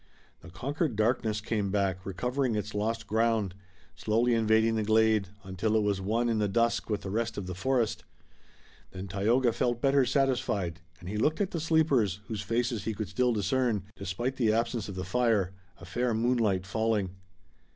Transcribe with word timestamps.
The 0.39 0.49
conquered 0.49 0.95
darkness 0.95 1.41
came 1.41 1.69
back, 1.69 2.03
recovering 2.07 2.55
its 2.55 2.73
lost 2.73 3.05
ground, 3.05 3.53
slowly 3.95 4.33
invading 4.33 4.73
the 4.73 4.81
glade, 4.81 5.27
until 5.43 5.75
it 5.75 5.83
was 5.83 6.01
one 6.01 6.27
in 6.27 6.39
the 6.39 6.47
dusk 6.47 6.89
with 6.89 7.01
the 7.01 7.11
rest 7.11 7.37
of 7.37 7.45
the 7.45 7.53
forest. 7.53 8.03
Then 8.93 9.07
Tayoga 9.07 9.53
felt 9.53 9.79
better 9.79 10.03
satisfied, 10.07 10.81
and 10.99 11.07
he 11.07 11.17
looked 11.17 11.39
at 11.39 11.51
the 11.51 11.59
sleepers, 11.61 12.19
whose 12.25 12.41
faces 12.41 12.85
he 12.85 12.95
could 12.95 13.09
still 13.09 13.31
discern, 13.31 13.83
despite 13.95 14.37
the 14.37 14.51
absence 14.51 14.89
of 14.89 14.95
the 14.95 15.03
fire, 15.05 15.51
a 15.77 15.85
fair 15.85 16.15
moonlight 16.15 16.65
falling. 16.65 17.11